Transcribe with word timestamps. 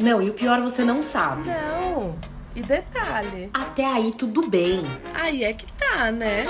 Não, 0.00 0.22
e 0.22 0.30
o 0.30 0.32
pior 0.34 0.62
você 0.62 0.82
não 0.82 1.02
sabe. 1.02 1.46
Não. 1.46 2.18
E 2.56 2.62
detalhe. 2.62 3.50
Até 3.52 3.84
aí 3.84 4.12
tudo 4.12 4.48
bem. 4.48 4.82
Aí 5.12 5.44
é 5.44 5.52
que 5.52 5.70
tá, 5.74 6.10
né? 6.10 6.44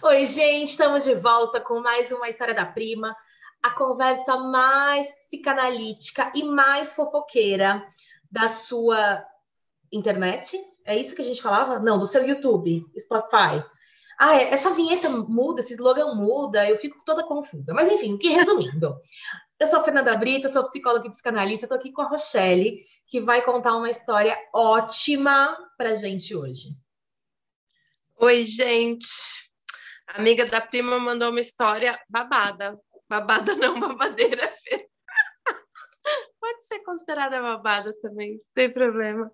Oi, 0.00 0.26
gente, 0.26 0.68
estamos 0.68 1.02
de 1.02 1.14
volta 1.16 1.60
com 1.60 1.80
mais 1.80 2.12
uma 2.12 2.28
história 2.28 2.54
da 2.54 2.64
prima, 2.64 3.16
a 3.60 3.70
conversa 3.70 4.36
mais 4.36 5.12
psicanalítica 5.16 6.30
e 6.36 6.44
mais 6.44 6.94
fofoqueira 6.94 7.84
da 8.30 8.46
sua 8.46 9.24
internet. 9.90 10.56
É 10.84 10.96
isso 10.96 11.16
que 11.16 11.22
a 11.22 11.24
gente 11.24 11.42
falava? 11.42 11.80
Não, 11.80 11.98
do 11.98 12.06
seu 12.06 12.24
YouTube, 12.24 12.86
Spotify. 12.96 13.60
Ah, 14.18 14.36
é, 14.36 14.52
essa 14.52 14.74
vinheta 14.74 15.08
muda, 15.08 15.60
esse 15.60 15.74
slogan 15.74 16.12
muda, 16.12 16.68
eu 16.68 16.76
fico 16.76 17.00
toda 17.04 17.22
confusa. 17.22 17.72
Mas 17.72 17.90
enfim, 17.90 18.18
que 18.18 18.30
resumindo. 18.30 19.00
Eu 19.60 19.66
sou 19.66 19.80
a 19.80 19.82
Fernanda 19.82 20.16
Brito, 20.16 20.48
sou 20.48 20.62
psicóloga 20.62 21.08
e 21.08 21.10
psicanalista, 21.10 21.64
estou 21.64 21.76
aqui 21.76 21.90
com 21.90 22.00
a 22.00 22.06
Rochelle, 22.06 22.80
que 23.08 23.20
vai 23.20 23.42
contar 23.42 23.74
uma 23.74 23.90
história 23.90 24.38
ótima 24.54 25.56
pra 25.76 25.96
gente 25.96 26.32
hoje. 26.32 26.68
Oi, 28.20 28.44
gente. 28.44 29.08
A 30.06 30.20
amiga 30.20 30.46
da 30.46 30.60
prima 30.60 31.00
mandou 31.00 31.30
uma 31.30 31.40
história 31.40 31.98
babada. 32.08 32.78
Babada 33.08 33.56
não, 33.56 33.78
babadeira. 33.80 34.48
Pode 36.40 36.64
ser 36.64 36.78
considerada 36.80 37.42
babada 37.42 37.92
também, 38.00 38.34
não 38.34 38.40
tem 38.54 38.72
problema. 38.72 39.30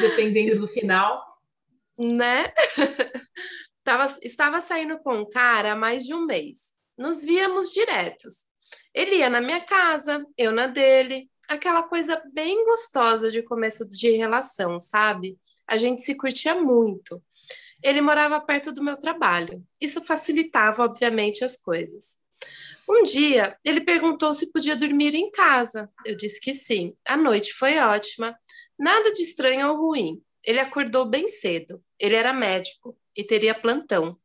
Dependendo 0.00 0.60
do 0.60 0.68
final. 0.68 1.22
Né? 1.98 2.52
Tava, 3.84 4.16
estava 4.22 4.60
saindo 4.60 4.98
com 4.98 5.14
um 5.14 5.28
cara 5.28 5.72
há 5.72 5.76
mais 5.76 6.04
de 6.04 6.14
um 6.14 6.24
mês. 6.24 6.72
Nos 6.96 7.24
víamos 7.24 7.72
diretos. 7.72 8.46
Ele 8.94 9.16
ia 9.16 9.28
na 9.28 9.40
minha 9.40 9.60
casa, 9.60 10.24
eu 10.38 10.52
na 10.52 10.66
dele. 10.66 11.28
Aquela 11.48 11.82
coisa 11.82 12.22
bem 12.32 12.64
gostosa 12.64 13.30
de 13.30 13.42
começo 13.42 13.88
de 13.88 14.10
relação, 14.12 14.78
sabe? 14.78 15.36
A 15.66 15.76
gente 15.76 16.02
se 16.02 16.14
curtia 16.14 16.54
muito. 16.54 17.22
Ele 17.82 18.00
morava 18.00 18.40
perto 18.40 18.70
do 18.72 18.84
meu 18.84 18.96
trabalho. 18.96 19.64
Isso 19.80 20.00
facilitava, 20.00 20.84
obviamente, 20.84 21.44
as 21.44 21.56
coisas. 21.56 22.18
Um 22.88 23.02
dia, 23.02 23.58
ele 23.64 23.80
perguntou 23.80 24.32
se 24.32 24.52
podia 24.52 24.76
dormir 24.76 25.14
em 25.14 25.30
casa. 25.30 25.90
Eu 26.06 26.16
disse 26.16 26.40
que 26.40 26.54
sim. 26.54 26.94
A 27.04 27.16
noite 27.16 27.52
foi 27.52 27.78
ótima. 27.78 28.36
Nada 28.78 29.12
de 29.12 29.22
estranho 29.22 29.68
ou 29.68 29.76
ruim. 29.76 30.22
Ele 30.44 30.60
acordou 30.60 31.04
bem 31.04 31.26
cedo. 31.26 31.82
Ele 31.98 32.14
era 32.14 32.32
médico 32.32 32.96
e 33.16 33.24
teria 33.24 33.54
plantão. 33.54 34.18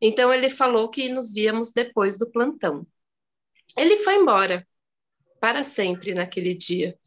Então 0.00 0.32
ele 0.32 0.50
falou 0.50 0.90
que 0.90 1.08
nos 1.08 1.32
víamos 1.32 1.72
depois 1.72 2.18
do 2.18 2.30
plantão. 2.30 2.86
Ele 3.76 3.96
foi 3.98 4.16
embora 4.16 4.66
para 5.40 5.64
sempre 5.64 6.14
naquele 6.14 6.54
dia, 6.54 6.98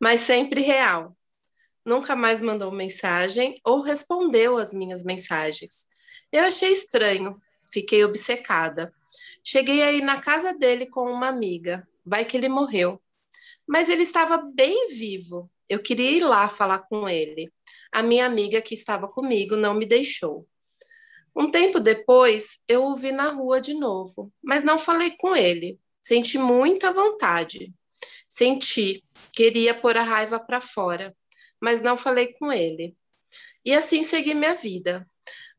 mas 0.00 0.20
sempre 0.20 0.60
real. 0.60 1.16
Nunca 1.84 2.16
mais 2.16 2.40
mandou 2.40 2.72
mensagem 2.72 3.54
ou 3.64 3.82
respondeu 3.82 4.56
às 4.56 4.72
minhas 4.72 5.04
mensagens. 5.04 5.86
Eu 6.32 6.44
achei 6.44 6.72
estranho, 6.72 7.40
fiquei 7.70 8.04
obcecada. 8.04 8.92
Cheguei 9.44 9.82
aí 9.82 10.00
na 10.00 10.20
casa 10.20 10.52
dele 10.52 10.86
com 10.86 11.10
uma 11.10 11.28
amiga. 11.28 11.86
Vai 12.04 12.24
que 12.24 12.36
ele 12.36 12.48
morreu. 12.48 13.00
Mas 13.66 13.88
ele 13.88 14.02
estava 14.02 14.38
bem 14.38 14.88
vivo. 14.88 15.50
Eu 15.68 15.82
queria 15.82 16.10
ir 16.10 16.24
lá 16.24 16.48
falar 16.48 16.80
com 16.80 17.08
ele. 17.08 17.52
A 17.92 18.02
minha 18.02 18.26
amiga 18.26 18.60
que 18.62 18.74
estava 18.74 19.06
comigo 19.06 19.56
não 19.56 19.74
me 19.74 19.86
deixou. 19.86 20.48
Um 21.36 21.50
tempo 21.50 21.80
depois, 21.80 22.60
eu 22.68 22.84
o 22.84 22.96
vi 22.96 23.10
na 23.10 23.30
rua 23.30 23.60
de 23.60 23.74
novo, 23.74 24.32
mas 24.42 24.62
não 24.62 24.78
falei 24.78 25.12
com 25.16 25.34
ele. 25.34 25.80
Senti 26.02 26.38
muita 26.38 26.92
vontade. 26.92 27.72
Senti, 28.28 29.04
queria 29.32 29.74
pôr 29.74 29.96
a 29.96 30.02
raiva 30.02 30.38
para 30.38 30.60
fora, 30.60 31.16
mas 31.60 31.82
não 31.82 31.96
falei 31.96 32.34
com 32.34 32.52
ele. 32.52 32.96
E 33.64 33.72
assim 33.72 34.02
segui 34.02 34.34
minha 34.34 34.54
vida. 34.54 35.08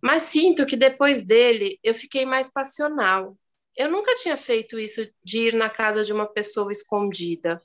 Mas 0.02 0.24
sinto 0.24 0.66
que 0.66 0.76
depois 0.76 1.26
dele 1.26 1.80
eu 1.84 1.96
fiquei 1.96 2.26
mais 2.26 2.52
passional. 2.52 3.38
Eu 3.76 3.90
nunca 3.90 4.14
tinha 4.16 4.38
feito 4.38 4.80
isso 4.80 5.10
de 5.24 5.48
ir 5.48 5.54
na 5.54 5.70
casa 5.70 6.04
de 6.04 6.14
uma 6.14 6.28
pessoa 6.28 6.72
escondida. 6.72 7.62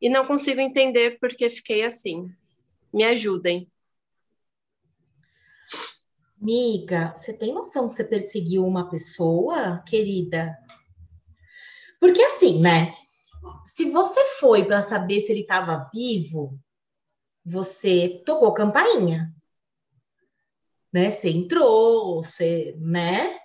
E 0.00 0.08
não 0.08 0.26
consigo 0.26 0.60
entender 0.60 1.18
por 1.18 1.30
que 1.30 1.48
fiquei 1.48 1.82
assim. 1.82 2.28
Me 2.92 3.04
ajudem. 3.04 3.70
Miga, 6.44 7.14
você 7.16 7.32
tem 7.32 7.54
noção 7.54 7.88
que 7.88 7.94
você 7.94 8.04
perseguiu 8.04 8.66
uma 8.66 8.90
pessoa, 8.90 9.82
querida? 9.86 10.54
Porque 11.98 12.20
assim, 12.20 12.60
né? 12.60 12.94
Se 13.64 13.90
você 13.90 14.22
foi 14.38 14.62
para 14.62 14.82
saber 14.82 15.22
se 15.22 15.32
ele 15.32 15.40
estava 15.40 15.88
vivo, 15.90 16.60
você 17.42 18.22
tocou 18.26 18.52
campainha. 18.52 19.34
Né? 20.92 21.10
Você 21.10 21.30
entrou, 21.30 22.22
você, 22.22 22.76
né? 22.78 23.40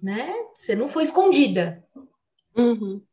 Né? 0.00 0.32
Você 0.56 0.76
não 0.76 0.86
foi 0.86 1.02
escondida. 1.02 1.84
Uhum. 2.56 3.04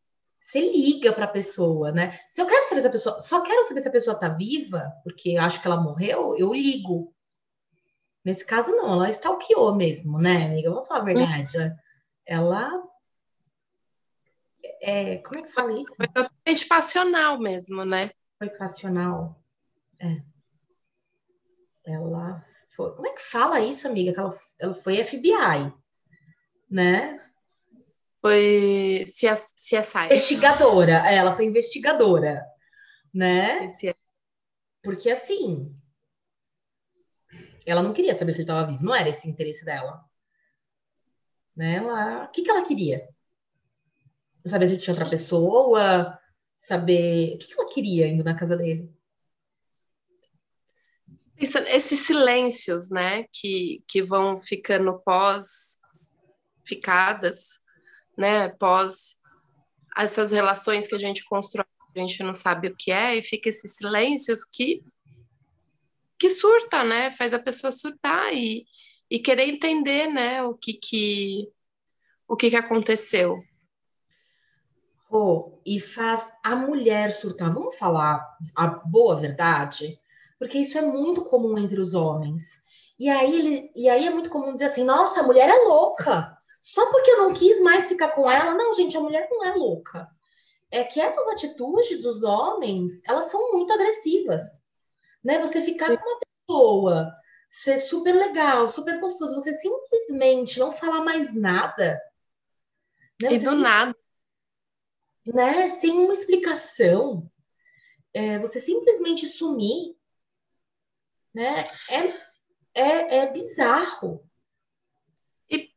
Você 0.44 0.60
liga 0.60 1.14
para 1.14 1.24
a 1.24 1.30
pessoa, 1.30 1.94
né? 1.94 2.20
Se 2.30 2.42
eu 2.42 2.46
quero 2.46 2.68
saber 2.68 2.82
se 2.82 2.88
a 2.88 2.92
pessoa, 2.92 3.18
só 3.18 3.42
quero 3.42 3.64
saber 3.64 3.80
se 3.80 3.88
a 3.88 3.92
pessoa 3.92 4.14
está 4.14 4.28
viva, 4.28 4.92
porque 5.02 5.38
acho 5.38 5.62
que 5.62 5.66
ela 5.66 5.82
morreu, 5.82 6.36
eu 6.38 6.54
ligo. 6.54 7.16
Nesse 8.26 8.46
caso, 8.46 8.72
não, 8.72 8.94
ela 8.94 9.10
stalkeou 9.10 9.74
mesmo, 9.74 10.20
né, 10.20 10.48
amiga? 10.48 10.70
Vamos 10.70 10.86
falar 10.86 11.00
a 11.00 11.06
verdade. 11.06 11.58
Ela. 12.26 12.70
É, 14.82 15.18
como 15.20 15.40
é 15.40 15.48
que 15.48 15.54
fala 15.54 15.80
isso? 15.80 15.96
Foi 15.96 16.08
totalmente 16.08 16.68
passional 16.68 17.40
mesmo, 17.40 17.86
né? 17.86 18.12
Foi 18.38 18.50
passional. 18.50 19.42
É. 19.98 20.22
Ela 21.86 22.44
foi. 22.76 22.94
Como 22.96 23.08
é 23.08 23.12
que 23.12 23.24
fala 23.24 23.62
isso, 23.62 23.88
amiga? 23.88 24.12
Que 24.12 24.20
ela, 24.20 24.38
ela 24.60 24.74
foi 24.74 25.02
FBI, 25.02 25.74
né? 26.70 27.23
Foi 28.24 29.04
CSI. 29.06 30.06
Investigadora, 30.06 31.06
é, 31.06 31.16
ela 31.16 31.36
foi 31.36 31.44
investigadora, 31.44 32.42
né? 33.14 33.68
Porque 34.82 35.10
assim, 35.10 35.76
ela 37.66 37.84
não 37.84 37.92
queria 37.92 38.14
saber 38.14 38.32
se 38.32 38.38
ele 38.38 38.44
estava 38.44 38.66
vivo, 38.66 38.82
não 38.82 38.96
era 38.96 39.10
esse 39.10 39.30
interesse 39.30 39.66
dela. 39.66 40.06
Né? 41.54 41.76
Ela, 41.76 42.24
o 42.24 42.32
que, 42.32 42.44
que 42.44 42.50
ela 42.50 42.66
queria? 42.66 43.06
Saber 44.46 44.70
se 44.70 44.78
tinha 44.78 44.94
outra 44.94 45.10
pessoa, 45.10 46.18
saber. 46.56 47.36
O 47.36 47.40
que, 47.40 47.48
que 47.48 47.60
ela 47.60 47.68
queria 47.68 48.08
indo 48.08 48.24
na 48.24 48.40
casa 48.40 48.56
dele? 48.56 48.90
Esses 51.38 52.00
silêncios, 52.00 52.90
né, 52.90 53.26
que, 53.34 53.84
que 53.86 54.02
vão 54.02 54.40
ficando 54.40 54.98
pós-ficadas, 55.00 57.62
né, 58.18 58.50
pós 58.50 59.18
essas 59.96 60.32
relações 60.32 60.88
que 60.88 60.96
a 60.96 61.00
gente 61.00 61.24
constrói, 61.26 61.66
a 61.96 62.00
gente 62.00 62.24
não 62.24 62.34
sabe 62.34 62.68
o 62.68 62.76
que 62.76 62.92
é, 62.92 63.16
e 63.16 63.24
fica 63.24 63.50
esses 63.50 63.76
silêncios 63.76 64.44
que 64.44 64.84
que 66.18 66.30
surta, 66.30 66.84
né, 66.84 67.12
faz 67.12 67.34
a 67.34 67.40
pessoa 67.40 67.70
surtar 67.70 68.34
e, 68.34 68.66
e 69.10 69.20
querer 69.20 69.50
entender, 69.50 70.08
né, 70.08 70.42
o 70.44 70.54
que 70.54 70.74
que 70.74 71.52
o 72.28 72.36
que 72.36 72.50
que 72.50 72.56
aconteceu. 72.56 73.38
Oh, 75.12 75.60
e 75.64 75.80
faz 75.80 76.32
a 76.44 76.56
mulher 76.56 77.12
surtar. 77.12 77.54
Vamos 77.54 77.78
falar 77.78 78.36
a 78.56 78.68
boa 78.68 79.16
verdade? 79.16 80.00
Porque 80.40 80.58
isso 80.58 80.78
é 80.78 80.82
muito 80.82 81.24
comum 81.26 81.58
entre 81.58 81.80
os 81.80 81.94
homens. 81.94 82.60
E 83.00 83.10
aí, 83.10 83.36
ele, 83.36 83.72
e 83.76 83.88
aí 83.88 84.08
é 84.08 84.10
muito 84.10 84.30
comum 84.30 84.54
dizer 84.54 84.66
assim: 84.66 84.84
nossa, 84.84 85.20
a 85.20 85.24
mulher 85.24 85.50
é 85.50 85.68
louca. 85.68 86.33
Só 86.64 86.90
porque 86.90 87.12
eu 87.12 87.18
não 87.18 87.34
quis 87.34 87.60
mais 87.60 87.90
ficar 87.90 88.12
com 88.12 88.32
ela, 88.32 88.54
não, 88.54 88.74
gente, 88.74 88.96
a 88.96 89.02
mulher 89.02 89.28
não 89.30 89.44
é 89.44 89.54
louca. 89.54 90.10
É 90.72 90.82
que 90.82 91.02
essas 91.02 91.28
atitudes 91.28 92.02
dos 92.02 92.24
homens, 92.24 93.02
elas 93.04 93.26
são 93.26 93.52
muito 93.52 93.74
agressivas. 93.74 94.66
Né? 95.22 95.40
Você 95.40 95.62
ficar 95.62 95.98
com 95.98 96.10
uma 96.10 96.20
pessoa, 96.48 97.14
ser 97.50 97.80
super 97.80 98.14
legal, 98.16 98.70
super 98.70 98.98
gostoso, 99.02 99.36
você 99.36 99.52
simplesmente 99.52 100.58
não 100.58 100.72
falar 100.72 101.02
mais 101.02 101.36
nada. 101.36 102.02
Né? 103.22 103.34
E 103.34 103.40
do 103.40 103.58
nada. 103.58 103.94
Né? 105.26 105.68
Sem 105.68 105.92
uma 105.92 106.14
explicação. 106.14 107.30
É, 108.14 108.40
você 108.40 108.62
simplesmente 108.62 109.26
sumir. 109.26 109.98
Né? 111.34 111.66
É, 111.90 112.82
é, 112.82 113.18
é 113.18 113.32
bizarro. 113.34 114.26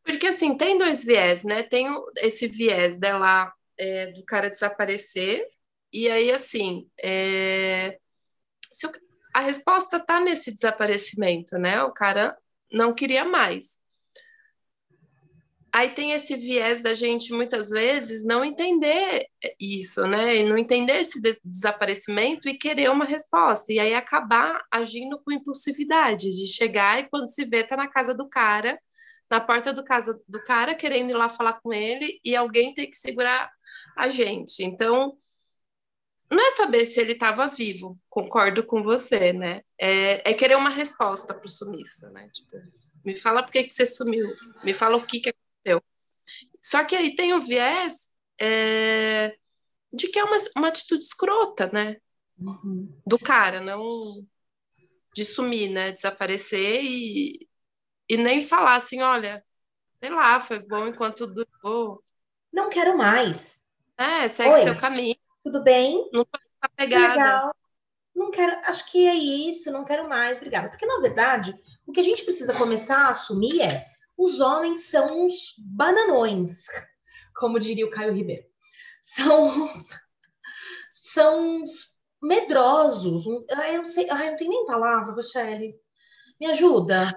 Porque 0.06 0.29
assim, 0.29 0.56
tem 0.56 0.79
dois 0.79 1.05
viés, 1.05 1.43
né? 1.43 1.64
Tem 1.64 1.88
esse 2.19 2.47
viés 2.47 2.97
dela, 2.97 3.53
é, 3.76 4.12
do 4.12 4.25
cara 4.25 4.49
desaparecer, 4.49 5.44
e 5.93 6.08
aí 6.08 6.31
assim, 6.31 6.88
é, 7.03 7.99
se 8.73 8.88
a 9.35 9.41
resposta 9.41 9.99
tá 9.99 10.20
nesse 10.20 10.55
desaparecimento, 10.55 11.58
né? 11.58 11.82
O 11.82 11.93
cara 11.93 12.38
não 12.73 12.94
queria 12.94 13.25
mais. 13.25 13.85
Aí 15.73 15.91
tem 15.91 16.12
esse 16.12 16.37
viés 16.37 16.82
da 16.82 16.94
gente, 16.94 17.32
muitas 17.35 17.69
vezes, 17.69 18.25
não 18.25 18.44
entender 18.44 19.26
isso, 19.61 20.06
né? 20.06 20.37
E 20.37 20.44
não 20.44 20.56
entender 20.56 21.00
esse 21.00 21.20
desaparecimento 21.44 22.49
e 22.49 22.56
querer 22.56 22.91
uma 22.91 23.05
resposta. 23.05 23.73
E 23.73 23.79
aí 23.79 23.93
acabar 23.93 24.64
agindo 24.70 25.19
com 25.19 25.32
impulsividade, 25.32 26.31
de 26.31 26.47
chegar 26.47 27.00
e 27.00 27.09
quando 27.09 27.29
se 27.29 27.44
vê, 27.44 27.62
tá 27.62 27.76
na 27.76 27.88
casa 27.88 28.14
do 28.14 28.26
cara, 28.29 28.81
na 29.31 29.40
porta 29.40 29.73
do 29.73 29.84
casa 29.84 30.20
do 30.28 30.43
cara, 30.44 30.75
querendo 30.75 31.11
ir 31.11 31.14
lá 31.14 31.28
falar 31.28 31.55
com 31.55 31.73
ele, 31.73 32.20
e 32.25 32.37
alguém 32.37 32.75
tem 32.75 32.88
que 32.88 32.96
segurar 32.96 33.50
a 33.96 34.08
gente. 34.08 34.62
Então, 34.62 35.17
não 36.31 36.44
é 36.44 36.50
saber 36.52 36.84
se 36.84 37.00
ele 37.00 37.12
estava 37.12 37.46
vivo, 37.49 37.99
concordo 38.08 38.64
com 38.64 38.82
você, 38.82 39.32
né? 39.32 39.62
É, 39.78 40.31
é 40.31 40.34
querer 40.34 40.56
uma 40.56 40.70
resposta 40.70 41.32
para 41.32 41.46
o 41.46 41.50
sumiço, 41.50 42.08
né? 42.11 42.28
Tipo, 42.32 42.56
me 43.05 43.17
fala 43.17 43.43
por 43.43 43.52
que, 43.52 43.62
que 43.64 43.73
você 43.73 43.87
sumiu, 43.87 44.28
me 44.64 44.75
fala 44.75 44.96
o 44.96 45.06
que, 45.06 45.20
que 45.20 45.31
aconteceu. 45.31 45.82
Só 46.61 46.84
que 46.84 46.96
aí 46.96 47.14
tem 47.14 47.34
o 47.34 47.43
viés 47.43 48.11
é, 48.40 49.37
de 49.93 50.08
que 50.08 50.19
é 50.19 50.25
uma, 50.25 50.37
uma 50.56 50.69
atitude 50.69 51.05
escrota, 51.05 51.70
né? 51.73 51.96
Uhum. 52.38 53.00
Do 53.06 53.19
cara, 53.19 53.61
não 53.61 54.26
de 55.14 55.25
sumir, 55.25 55.70
né? 55.70 55.93
Desaparecer 55.93 56.82
e, 56.82 57.46
e 58.08 58.17
nem 58.17 58.43
falar 58.43 58.76
assim, 58.76 59.03
olha, 59.03 59.44
sei 60.00 60.11
lá, 60.11 60.41
foi 60.41 60.58
bom 60.58 60.87
enquanto 60.87 61.26
durou. 61.26 62.03
Não 62.53 62.70
quero 62.70 62.97
mais. 62.97 63.62
É, 63.99 64.29
segue 64.29 64.50
Oi, 64.50 64.62
seu 64.62 64.76
caminho. 64.76 65.17
Tudo 65.43 65.62
bem? 65.62 66.08
Não 66.12 66.25
tô. 66.25 66.38
Legal. 66.79 67.55
Não 68.14 68.31
quero, 68.31 68.58
acho 68.64 68.91
que 68.91 69.06
é 69.06 69.14
isso, 69.14 69.70
não 69.70 69.85
quero 69.85 70.08
mais, 70.08 70.38
obrigada. 70.38 70.70
Porque, 70.70 70.87
na 70.87 71.00
verdade, 71.00 71.55
o 71.87 71.93
que 71.93 72.00
a 72.00 72.03
gente 72.03 72.25
precisa 72.25 72.56
começar 72.56 73.06
a 73.06 73.11
assumir 73.11 73.61
é 73.61 73.87
os 74.17 74.41
homens 74.41 74.87
são 74.87 75.26
uns 75.26 75.55
bananões, 75.59 76.64
como 77.37 77.61
diria 77.61 77.85
o 77.85 77.91
Caio 77.91 78.14
Ribeiro. 78.14 78.47
São 79.00 79.44
uns, 79.47 79.91
são 80.91 81.61
uns 81.61 81.94
medrosos. 82.23 83.26
Um, 83.26 83.44
eu 83.70 83.79
não 83.79 83.85
sei, 83.85 84.09
ai, 84.09 84.31
não 84.31 84.37
tem 84.37 84.49
nem 84.49 84.64
palavra, 84.64 85.12
Rochelle. 85.12 85.79
Me 86.41 86.47
ajuda. 86.47 87.17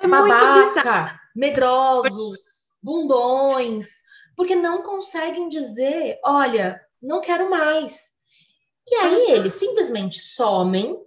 É 0.00 0.08
Babaca, 0.08 1.20
medrosos, 1.34 2.68
bundões, 2.82 4.02
porque 4.36 4.54
não 4.54 4.82
conseguem 4.82 5.48
dizer, 5.48 6.18
olha, 6.24 6.80
não 7.00 7.20
quero 7.20 7.50
mais. 7.50 8.12
E 8.88 8.94
aí 8.94 9.30
eles 9.32 9.54
simplesmente 9.54 10.18
somem. 10.18 10.98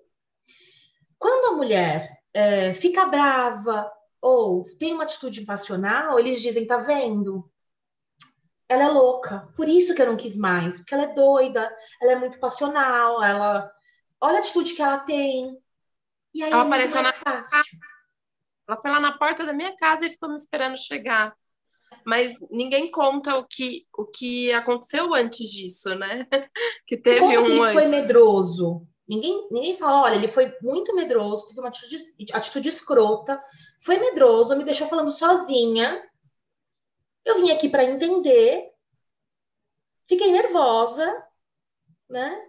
Quando 1.18 1.54
a 1.54 1.57
mulher 1.57 2.19
é, 2.34 2.74
fica 2.74 3.06
brava 3.06 3.92
ou 4.22 4.66
tem 4.78 4.94
uma 4.94 5.04
atitude 5.04 5.45
passional, 5.45 6.19
eles 6.19 6.42
dizem, 6.42 6.66
tá 6.66 6.78
vendo? 6.78 7.50
Ela 8.69 8.84
é 8.86 8.90
louca, 8.90 9.50
por 9.56 9.68
isso 9.68 9.94
que 9.94 10.01
eu 10.01 10.07
não 10.07 10.18
quis 10.18 10.36
mais, 10.36 10.80
porque 10.80 10.94
ela 10.94 11.04
é 11.04 11.13
doida, 11.13 11.75
ela 12.01 12.13
é 12.13 12.16
muito 12.16 12.40
passional, 12.40 13.22
ela 13.24 13.72
olha 14.22 14.38
a 14.38 14.40
atitude 14.40 14.74
que 14.74 14.81
ela 14.81 15.00
tem. 15.00 15.62
E 16.34 16.42
aí 16.42 16.51
ela 16.51 16.63
é 16.63 16.66
apareceu 16.68 17.01
mais 17.04 17.18
fácil. 17.18 17.63
Ela 18.68 18.77
foi 18.77 18.92
lá 18.92 19.00
na 19.00 19.18
porta 19.18 19.45
da 19.45 19.54
minha 19.54 19.75
casa 19.75 20.06
e 20.06 20.12
ficou 20.12 20.30
me 20.30 20.36
esperando 20.36 20.77
chegar. 20.77 21.36
Mas 22.06 22.36
ninguém 22.50 22.92
conta 22.92 23.38
o 23.38 23.45
que, 23.45 23.86
o 23.98 24.06
que 24.06 24.51
aconteceu 24.54 25.13
antes 25.13 25.50
disso, 25.50 25.95
né? 25.95 26.27
Que 26.88 26.98
teve 26.98 27.19
Como 27.19 27.39
um. 27.39 27.45
Que 27.45 27.51
ele 27.51 27.74
foi 27.74 27.88
medroso. 27.88 28.88
Ninguém, 29.07 29.48
ninguém 29.51 29.75
fala, 29.75 30.04
olha, 30.04 30.15
ele 30.15 30.27
foi 30.27 30.54
muito 30.62 30.95
medroso, 30.95 31.45
teve 31.48 31.60
uma 31.60 31.68
atitude, 31.68 31.98
atitude 32.31 32.69
escrota, 32.69 33.42
foi 33.81 33.98
medroso, 33.98 34.56
me 34.56 34.63
deixou 34.63 34.88
falando 34.88 35.12
sozinha. 35.12 36.01
Eu 37.25 37.36
vim 37.36 37.51
aqui 37.51 37.69
para 37.69 37.83
entender, 37.83 38.71
fiquei 40.07 40.31
nervosa, 40.31 41.06
né? 42.09 42.42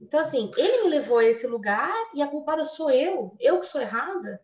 Então, 0.00 0.20
assim, 0.20 0.50
ele 0.56 0.84
me 0.84 0.88
levou 0.88 1.18
a 1.18 1.24
esse 1.24 1.46
lugar 1.46 1.92
e 2.14 2.22
a 2.22 2.28
culpada 2.28 2.64
sou 2.64 2.90
eu, 2.90 3.36
eu 3.38 3.60
que 3.60 3.66
sou 3.66 3.80
errada, 3.80 4.40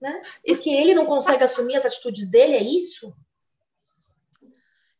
né? 0.00 0.22
Porque 0.44 0.70
ele 0.70 0.94
não 0.94 1.06
consegue 1.06 1.44
assumir 1.44 1.76
as 1.76 1.84
atitudes 1.84 2.28
dele, 2.28 2.54
é 2.54 2.62
isso? 2.62 3.14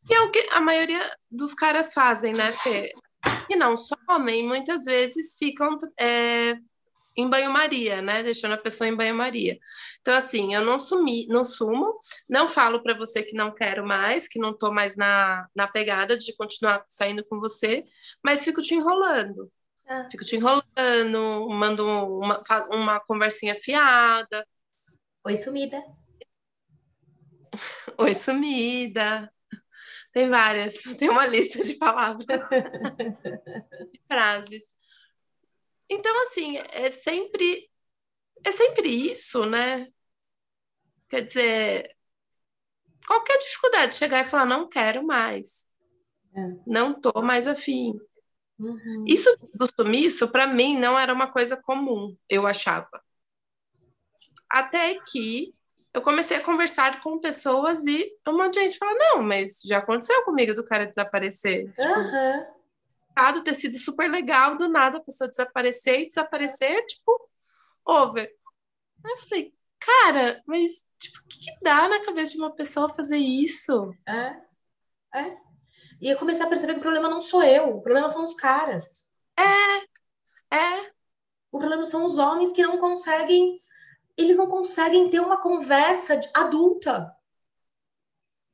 Que 0.05 0.13
é 0.13 0.21
o 0.21 0.31
que 0.31 0.47
a 0.51 0.61
maioria 0.61 0.99
dos 1.29 1.53
caras 1.53 1.93
fazem, 1.93 2.33
né, 2.33 2.51
Fê? 2.51 2.91
E 3.49 3.55
não 3.55 3.77
só 3.77 3.95
homem, 4.09 4.47
muitas 4.47 4.85
vezes 4.85 5.35
ficam 5.37 5.77
é, 5.99 6.57
em 7.15 7.29
banho-maria, 7.29 8.01
né? 8.01 8.23
Deixando 8.23 8.53
a 8.53 8.57
pessoa 8.57 8.87
em 8.87 8.95
banho-maria. 8.95 9.59
Então, 10.01 10.15
assim, 10.15 10.53
eu 10.53 10.63
não 10.63 10.79
sumi, 10.79 11.27
não 11.27 11.43
sumo, 11.43 11.99
não 12.27 12.49
falo 12.49 12.81
para 12.81 12.97
você 12.97 13.21
que 13.21 13.35
não 13.35 13.53
quero 13.53 13.85
mais, 13.85 14.27
que 14.27 14.39
não 14.39 14.57
tô 14.57 14.71
mais 14.71 14.95
na, 14.95 15.47
na 15.55 15.67
pegada 15.67 16.17
de 16.17 16.35
continuar 16.35 16.83
saindo 16.87 17.23
com 17.25 17.39
você, 17.39 17.85
mas 18.23 18.43
fico 18.43 18.61
te 18.61 18.73
enrolando. 18.73 19.51
Ah. 19.87 20.07
Fico 20.09 20.23
te 20.23 20.35
enrolando, 20.35 21.49
mando 21.49 21.85
uma, 21.85 22.43
uma 22.71 22.99
conversinha 23.01 23.55
fiada. 23.61 24.47
Oi, 25.23 25.35
sumida. 25.35 25.83
Oi, 27.97 28.15
sumida. 28.15 29.31
Tem 30.11 30.29
várias, 30.29 30.81
tem 30.97 31.09
uma 31.09 31.27
lista 31.27 31.63
de 31.63 31.75
palavras, 31.75 32.25
de 32.27 34.01
frases. 34.07 34.75
Então, 35.87 36.27
assim, 36.27 36.57
é 36.57 36.89
sempre 36.89 37.69
é 38.43 38.51
sempre 38.51 38.89
isso, 38.89 39.45
né? 39.45 39.87
Quer 41.07 41.21
dizer, 41.21 41.95
qualquer 43.05 43.37
dificuldade, 43.37 43.95
chegar 43.95 44.21
e 44.21 44.29
falar, 44.29 44.45
não 44.45 44.67
quero 44.67 45.05
mais. 45.05 45.69
É. 46.35 46.39
Não 46.65 46.99
tô 46.99 47.21
mais 47.21 47.45
afim. 47.45 47.93
Uhum. 48.57 49.05
Isso 49.07 49.29
do 49.53 49.67
sumiço, 49.67 50.29
para 50.29 50.47
mim, 50.47 50.79
não 50.79 50.97
era 50.97 51.13
uma 51.13 51.31
coisa 51.31 51.55
comum, 51.57 52.17
eu 52.27 52.47
achava. 52.47 52.89
Até 54.51 54.99
que 54.99 55.55
eu 55.93 56.01
comecei 56.01 56.37
a 56.37 56.43
conversar 56.43 57.01
com 57.01 57.19
pessoas 57.19 57.85
e 57.85 58.13
um 58.27 58.37
monte 58.37 58.55
de 58.55 58.61
gente 58.61 58.77
fala: 58.77 58.93
não, 58.97 59.23
mas 59.23 59.61
já 59.63 59.77
aconteceu 59.77 60.23
comigo 60.23 60.53
do 60.53 60.65
cara 60.65 60.85
desaparecer. 60.85 61.63
Uhum. 61.65 61.73
Tipo, 61.73 63.43
ter 63.43 63.53
sido 63.53 63.77
super 63.77 64.11
legal, 64.11 64.57
do 64.57 64.67
nada 64.67 64.97
a 64.97 65.01
pessoa 65.01 65.29
desaparecer 65.29 66.01
e 66.01 66.07
desaparecer, 66.07 66.85
tipo, 66.85 67.29
over. 67.85 68.29
Aí 69.03 69.11
eu 69.11 69.17
falei, 69.19 69.53
cara, 69.79 70.41
mas 70.45 70.85
tipo, 70.99 71.19
o 71.19 71.23
que, 71.27 71.39
que 71.39 71.63
dá 71.63 71.87
na 71.87 72.03
cabeça 72.03 72.33
de 72.33 72.39
uma 72.39 72.53
pessoa 72.53 72.93
fazer 72.93 73.17
isso? 73.17 73.93
É, 74.07 74.35
é. 75.15 75.37
E 76.01 76.09
eu 76.09 76.17
comecei 76.17 76.43
a 76.43 76.47
perceber 76.47 76.73
que 76.73 76.79
o 76.79 76.83
problema 76.83 77.07
não 77.07 77.21
sou 77.21 77.41
eu, 77.43 77.77
o 77.77 77.81
problema 77.81 78.09
são 78.09 78.23
os 78.23 78.33
caras. 78.33 79.03
É, 79.37 80.55
é. 80.55 80.91
O 81.51 81.59
problema 81.59 81.85
são 81.85 82.05
os 82.05 82.17
homens 82.17 82.51
que 82.51 82.63
não 82.63 82.77
conseguem 82.77 83.60
eles 84.21 84.37
não 84.37 84.47
conseguem 84.47 85.09
ter 85.09 85.19
uma 85.19 85.37
conversa 85.37 86.19
adulta. 86.33 87.15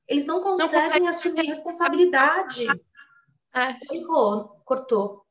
Eles 0.07 0.25
não 0.25 0.41
conseguem 0.41 1.01
não 1.01 1.09
assumir 1.09 1.45
responsabilidade. 1.45 2.65
É. 3.53 3.74
Cortou. 4.63 5.25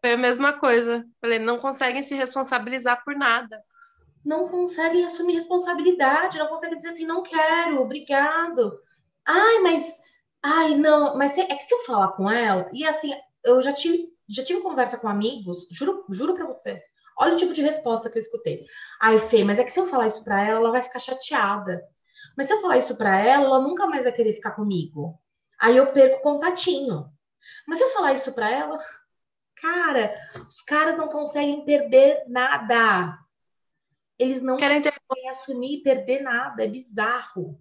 Foi 0.00 0.12
a 0.12 0.16
mesma 0.16 0.52
coisa. 0.52 1.06
Falei, 1.20 1.38
não 1.38 1.58
conseguem 1.58 2.02
se 2.02 2.14
responsabilizar 2.14 3.02
por 3.04 3.14
nada. 3.14 3.62
Não 4.24 4.48
conseguem 4.48 5.04
assumir 5.04 5.34
responsabilidade, 5.34 6.38
não 6.38 6.48
conseguem 6.48 6.76
dizer 6.76 6.88
assim, 6.88 7.06
não 7.06 7.22
quero, 7.22 7.80
obrigado. 7.80 8.80
Ai, 9.24 9.58
mas. 9.60 9.86
Ai, 10.42 10.74
não, 10.74 11.16
mas 11.16 11.36
é 11.36 11.44
que 11.44 11.62
se 11.62 11.74
eu 11.74 11.80
falar 11.80 12.12
com 12.12 12.30
ela, 12.30 12.68
e 12.72 12.86
assim, 12.86 13.12
eu 13.44 13.60
já 13.60 13.72
tive, 13.72 14.12
já 14.28 14.44
tive 14.44 14.60
conversa 14.60 14.96
com 14.96 15.08
amigos, 15.08 15.68
juro, 15.72 16.04
juro 16.10 16.34
pra 16.34 16.46
você 16.46 16.80
Olha 17.18 17.32
o 17.32 17.36
tipo 17.36 17.52
de 17.52 17.62
resposta 17.62 18.10
que 18.10 18.18
eu 18.18 18.22
escutei. 18.22 18.64
Ai, 19.00 19.18
Fê, 19.18 19.42
mas 19.44 19.58
é 19.58 19.64
que 19.64 19.70
se 19.70 19.80
eu 19.80 19.86
falar 19.86 20.06
isso 20.06 20.22
para 20.22 20.42
ela, 20.42 20.60
ela 20.60 20.70
vai 20.70 20.82
ficar 20.82 20.98
chateada. 20.98 21.82
Mas 22.36 22.46
se 22.46 22.52
eu 22.52 22.60
falar 22.60 22.76
isso 22.76 22.96
para 22.96 23.18
ela, 23.18 23.46
ela 23.46 23.60
nunca 23.60 23.86
mais 23.86 24.04
vai 24.04 24.12
querer 24.12 24.34
ficar 24.34 24.52
comigo. 24.52 25.18
Aí 25.58 25.76
eu 25.76 25.92
perco 25.92 26.18
o 26.18 26.22
contatinho. 26.22 27.10
Mas 27.66 27.78
se 27.78 27.84
eu 27.84 27.90
falar 27.90 28.12
isso 28.12 28.32
para 28.32 28.50
ela, 28.50 28.76
cara, 29.56 30.14
os 30.48 30.60
caras 30.60 30.96
não 30.96 31.08
conseguem 31.08 31.64
perder 31.64 32.24
nada. 32.28 33.18
Eles 34.18 34.42
não 34.42 34.56
Querem 34.56 34.82
conseguem 34.82 35.24
ter... 35.24 35.28
assumir 35.28 35.78
e 35.78 35.82
perder 35.82 36.20
nada. 36.22 36.64
É 36.64 36.68
bizarro. 36.68 37.60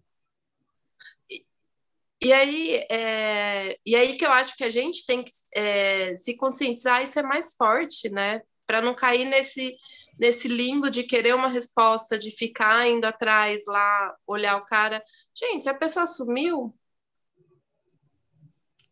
E 2.21 2.33
aí, 2.33 2.75
é, 2.89 3.77
e 3.85 3.95
aí 3.95 4.17
que 4.17 4.25
eu 4.25 4.31
acho 4.31 4.55
que 4.55 4.63
a 4.63 4.69
gente 4.69 5.05
tem 5.05 5.23
que 5.23 5.31
é, 5.53 6.17
se 6.17 6.35
conscientizar 6.35 7.03
e 7.03 7.07
ser 7.07 7.21
mais 7.21 7.53
forte, 7.53 8.09
né? 8.09 8.41
Para 8.65 8.81
não 8.81 8.95
cair 8.95 9.25
nesse 9.25 9.75
nesse 10.17 10.47
limbo 10.47 10.89
de 10.89 11.03
querer 11.03 11.35
uma 11.35 11.49
resposta, 11.49 12.17
de 12.17 12.31
ficar 12.31 12.87
indo 12.87 13.05
atrás 13.05 13.63
lá, 13.67 14.15
olhar 14.25 14.57
o 14.57 14.65
cara. 14.65 15.03
Gente, 15.33 15.63
se 15.63 15.69
a 15.69 15.73
pessoa 15.73 16.07
sumiu, 16.07 16.73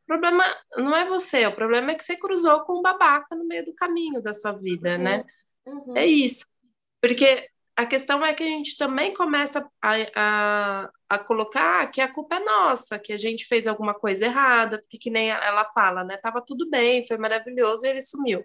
o 0.04 0.06
problema 0.06 0.44
não 0.78 0.96
é 0.96 1.06
você, 1.06 1.46
o 1.46 1.56
problema 1.56 1.92
é 1.92 1.96
que 1.96 2.04
você 2.04 2.18
cruzou 2.18 2.62
com 2.66 2.80
um 2.80 2.82
babaca 2.82 3.36
no 3.36 3.46
meio 3.46 3.66
do 3.66 3.74
caminho 3.74 4.22
da 4.22 4.34
sua 4.34 4.52
vida, 4.52 4.98
uhum, 4.98 5.04
né? 5.04 5.26
Uhum. 5.66 5.94
É 5.96 6.06
isso. 6.06 6.46
Porque 7.02 7.50
a 7.76 7.86
questão 7.86 8.24
é 8.24 8.34
que 8.34 8.44
a 8.44 8.48
gente 8.48 8.78
também 8.78 9.14
começa 9.14 9.68
a, 9.82 9.94
a, 10.16 10.92
a, 11.10 11.20
colocar 11.20 11.90
que 11.90 12.02
a 12.02 12.12
culpa 12.12 12.36
é 12.36 12.40
nossa, 12.40 13.00
que 13.00 13.12
a 13.12 13.18
gente 13.18 13.46
fez 13.46 13.66
alguma 13.66 13.94
coisa 13.94 14.26
errada, 14.26 14.80
porque 14.80 14.98
que 14.98 15.10
nem 15.10 15.30
ela 15.32 15.66
fala, 15.74 16.04
né? 16.04 16.18
Tava 16.18 16.44
tudo 16.46 16.70
bem, 16.70 17.08
foi 17.08 17.18
maravilhoso 17.18 17.86
e 17.86 17.90
ele 17.90 18.02
sumiu. 18.02 18.40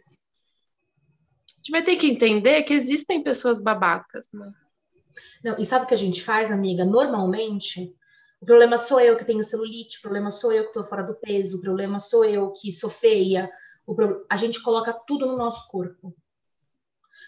A 1.69 1.71
gente 1.71 1.71
vai 1.71 1.83
ter 1.83 1.97
que 1.97 2.07
entender 2.07 2.63
que 2.63 2.73
existem 2.73 3.23
pessoas 3.23 3.63
babacas, 3.63 4.27
né? 4.33 4.51
Não, 5.45 5.59
e 5.59 5.67
sabe 5.67 5.85
o 5.85 5.89
que 5.89 5.93
a 5.93 5.99
gente 5.99 6.23
faz, 6.23 6.51
amiga? 6.51 6.83
Normalmente, 6.83 7.95
o 8.41 8.47
problema 8.47 8.79
sou 8.79 8.99
eu 8.99 9.19
que 9.19 9.25
tenho 9.25 9.43
celulite, 9.43 9.99
o 9.99 10.01
problema 10.01 10.31
sou 10.31 10.51
eu 10.51 10.63
que 10.63 10.69
estou 10.71 10.85
fora 10.87 11.03
do 11.03 11.15
peso, 11.15 11.59
o 11.59 11.61
problema 11.61 11.99
sou 11.99 12.25
eu 12.25 12.53
que 12.53 12.73
sou 12.73 12.89
feia. 12.89 13.51
Pro... 13.85 14.25
A 14.31 14.37
gente 14.37 14.63
coloca 14.63 14.95
tudo 15.07 15.27
no 15.27 15.37
nosso 15.37 15.69
corpo. 15.69 16.17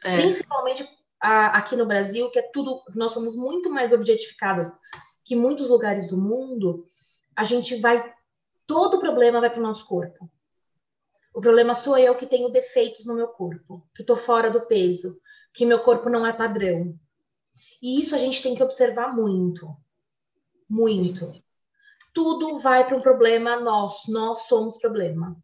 É. 0.02 0.16
Principalmente 0.16 0.88
a, 1.20 1.58
aqui 1.58 1.76
no 1.76 1.84
Brasil, 1.84 2.30
que 2.30 2.38
é 2.38 2.50
tudo, 2.50 2.80
nós 2.94 3.12
somos 3.12 3.36
muito 3.36 3.68
mais 3.68 3.92
objetificadas 3.92 4.68
que 5.22 5.36
muitos 5.36 5.68
lugares 5.68 6.08
do 6.08 6.16
mundo, 6.16 6.88
a 7.36 7.44
gente 7.44 7.76
vai, 7.76 8.10
todo 8.66 8.96
o 8.96 9.00
problema 9.00 9.38
vai 9.38 9.50
para 9.50 9.60
o 9.60 9.62
nosso 9.62 9.86
corpo. 9.86 10.30
O 11.32 11.40
problema 11.40 11.74
sou 11.74 11.96
eu 11.96 12.14
que 12.14 12.26
tenho 12.26 12.48
defeitos 12.48 13.04
no 13.04 13.14
meu 13.14 13.28
corpo, 13.28 13.86
que 13.94 14.02
estou 14.02 14.16
fora 14.16 14.50
do 14.50 14.66
peso, 14.66 15.20
que 15.54 15.64
meu 15.64 15.80
corpo 15.80 16.08
não 16.08 16.26
é 16.26 16.32
padrão. 16.32 16.98
E 17.80 18.00
isso 18.00 18.14
a 18.14 18.18
gente 18.18 18.42
tem 18.42 18.54
que 18.54 18.62
observar 18.62 19.14
muito, 19.14 19.76
muito. 20.68 21.32
Tudo 22.12 22.58
vai 22.58 22.86
para 22.86 22.96
um 22.96 23.00
problema 23.00 23.56
nosso, 23.56 24.12
nós 24.12 24.42
somos 24.48 24.76
problema. 24.76 25.36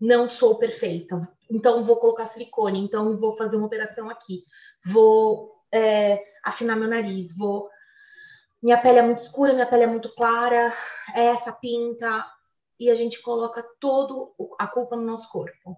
Não 0.00 0.28
sou 0.28 0.56
perfeita, 0.56 1.16
então 1.50 1.82
vou 1.82 1.96
colocar 1.96 2.24
silicone, 2.24 2.80
então 2.80 3.18
vou 3.18 3.36
fazer 3.36 3.56
uma 3.56 3.66
operação 3.66 4.08
aqui, 4.08 4.44
vou 4.84 5.62
é, 5.70 6.22
afinar 6.42 6.76
meu 6.76 6.88
nariz, 6.88 7.36
vou. 7.36 7.68
Minha 8.62 8.78
pele 8.78 8.98
é 8.98 9.02
muito 9.02 9.22
escura, 9.22 9.52
minha 9.52 9.66
pele 9.66 9.84
é 9.84 9.86
muito 9.86 10.14
clara, 10.14 10.72
é 11.14 11.26
essa 11.26 11.52
pinta, 11.52 12.26
e 12.80 12.88
a 12.88 12.94
gente 12.94 13.20
coloca 13.20 13.62
todo 13.78 14.34
a 14.58 14.66
culpa 14.66 14.96
no 14.96 15.04
nosso 15.04 15.28
corpo. 15.28 15.76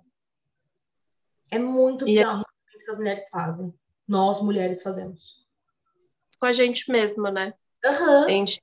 É 1.50 1.58
muito 1.58 2.04
é 2.04 2.06
bizarro 2.06 2.42
o 2.42 2.78
que 2.78 2.90
as 2.90 2.96
mulheres 2.96 3.28
fazem. 3.28 3.74
Nós, 4.06 4.40
mulheres, 4.40 4.82
fazemos. 4.82 5.44
Com 6.38 6.46
a 6.46 6.52
gente 6.52 6.90
mesma, 6.90 7.30
né? 7.32 7.54
Uhum. 7.84 8.24
A 8.24 8.28
gente, 8.28 8.62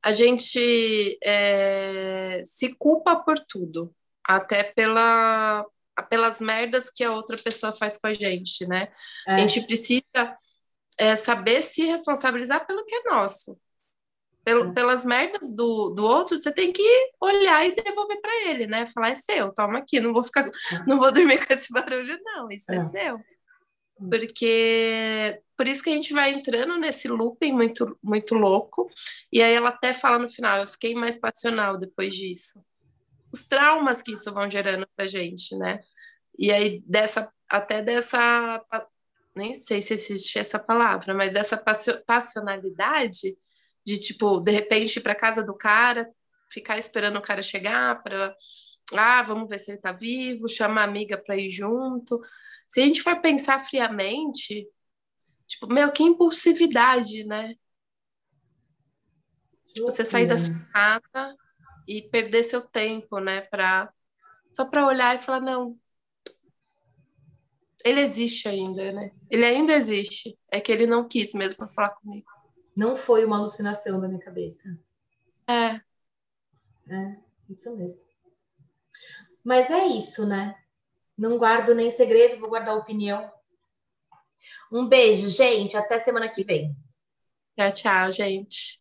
a 0.00 0.12
gente 0.12 1.18
é, 1.22 2.44
se 2.46 2.74
culpa 2.76 3.16
por 3.16 3.40
tudo, 3.40 3.92
até 4.24 4.62
pela, 4.62 5.66
pelas 6.08 6.40
merdas 6.40 6.90
que 6.90 7.02
a 7.02 7.12
outra 7.12 7.36
pessoa 7.36 7.72
faz 7.72 7.98
com 7.98 8.06
a 8.06 8.14
gente, 8.14 8.66
né? 8.68 8.92
É. 9.26 9.34
A 9.34 9.38
gente 9.38 9.66
precisa 9.66 10.38
é, 10.96 11.16
saber 11.16 11.62
se 11.62 11.86
responsabilizar 11.86 12.64
pelo 12.66 12.84
que 12.84 12.94
é 12.94 13.02
nosso. 13.10 13.58
Pelo, 14.48 14.70
é. 14.70 14.72
Pelas 14.72 15.04
merdas 15.04 15.54
do, 15.54 15.90
do 15.90 16.04
outro, 16.04 16.36
você 16.36 16.50
tem 16.52 16.72
que 16.72 16.82
olhar 17.20 17.66
e 17.66 17.74
devolver 17.74 18.20
para 18.20 18.48
ele, 18.48 18.66
né? 18.66 18.86
Falar, 18.86 19.10
é 19.10 19.16
seu, 19.16 19.52
toma 19.52 19.78
aqui, 19.78 20.00
não 20.00 20.12
vou 20.12 20.24
ficar, 20.24 20.46
é. 20.46 20.50
não 20.86 20.98
vou 20.98 21.12
dormir 21.12 21.44
com 21.44 21.52
esse 21.52 21.72
barulho, 21.72 22.18
não, 22.24 22.50
isso 22.50 22.70
é, 22.72 22.76
é 22.76 22.80
seu. 22.80 23.16
Hum. 23.16 24.08
Porque 24.10 25.40
por 25.56 25.66
isso 25.66 25.82
que 25.82 25.90
a 25.90 25.92
gente 25.92 26.12
vai 26.12 26.30
entrando 26.30 26.78
nesse 26.78 27.08
looping 27.08 27.52
muito, 27.52 27.98
muito 28.02 28.34
louco. 28.34 28.88
E 29.32 29.42
aí 29.42 29.52
ela 29.52 29.70
até 29.70 29.92
fala 29.92 30.18
no 30.18 30.28
final, 30.28 30.60
eu 30.60 30.66
fiquei 30.66 30.94
mais 30.94 31.18
passional 31.18 31.76
depois 31.76 32.14
disso 32.14 32.62
os 33.32 33.46
traumas 33.46 34.02
que 34.02 34.12
isso 34.12 34.32
vão 34.32 34.50
gerando 34.50 34.86
pra 34.96 35.06
gente, 35.06 35.56
né? 35.56 35.78
E 36.38 36.52
aí 36.52 36.82
dessa 36.86 37.30
até 37.48 37.82
dessa 37.82 38.62
nem 39.34 39.54
sei 39.54 39.80
se 39.80 39.94
existe 39.94 40.38
essa 40.38 40.58
palavra, 40.58 41.14
mas 41.14 41.32
dessa 41.32 41.56
passionalidade 42.06 43.36
de 43.88 43.98
tipo, 43.98 44.38
de 44.40 44.52
repente 44.52 44.98
ir 44.98 45.00
para 45.00 45.14
casa 45.14 45.42
do 45.42 45.54
cara, 45.54 46.12
ficar 46.50 46.78
esperando 46.78 47.16
o 47.18 47.22
cara 47.22 47.40
chegar 47.40 48.02
para 48.02 48.36
ah, 48.94 49.22
vamos 49.22 49.48
ver 49.48 49.58
se 49.58 49.70
ele 49.70 49.80
tá 49.80 49.92
vivo, 49.92 50.48
chama 50.48 50.82
a 50.82 50.84
amiga 50.84 51.16
para 51.16 51.36
ir 51.36 51.48
junto. 51.48 52.20
Se 52.66 52.80
a 52.80 52.84
gente 52.84 53.02
for 53.02 53.20
pensar 53.20 53.58
friamente, 53.58 54.66
tipo, 55.46 55.66
meu, 55.66 55.90
que 55.90 56.02
impulsividade, 56.02 57.24
né? 57.24 57.54
Tipo, 59.74 59.90
você 59.90 60.04
sair 60.04 60.26
da 60.26 60.36
sua 60.36 60.58
casa 60.72 61.36
e 61.86 62.02
perder 62.02 62.44
seu 62.44 62.60
tempo, 62.60 63.18
né, 63.20 63.42
para 63.42 63.90
só 64.54 64.66
para 64.66 64.86
olhar 64.86 65.14
e 65.14 65.18
falar 65.18 65.40
não. 65.40 65.78
Ele 67.84 68.00
existe 68.00 68.48
ainda, 68.48 68.92
né? 68.92 69.12
Ele 69.30 69.44
ainda 69.44 69.72
existe. 69.72 70.38
É 70.50 70.60
que 70.60 70.72
ele 70.72 70.86
não 70.86 71.06
quis 71.06 71.32
mesmo 71.32 71.66
falar 71.68 71.90
comigo. 71.90 72.37
Não 72.78 72.94
foi 72.94 73.24
uma 73.24 73.36
alucinação 73.36 74.00
da 74.00 74.06
minha 74.06 74.20
cabeça. 74.20 74.78
É. 75.48 75.80
É, 76.88 77.16
isso 77.50 77.76
mesmo. 77.76 78.06
Mas 79.42 79.68
é 79.68 79.84
isso, 79.84 80.24
né? 80.24 80.56
Não 81.16 81.38
guardo 81.38 81.74
nem 81.74 81.90
segredo, 81.90 82.38
vou 82.38 82.48
guardar 82.48 82.76
opinião. 82.76 83.32
Um 84.70 84.86
beijo, 84.86 85.28
gente. 85.28 85.76
Até 85.76 85.98
semana 85.98 86.28
que 86.28 86.44
vem. 86.44 86.72
Tchau, 87.56 87.72
tchau, 87.72 88.12
gente. 88.12 88.80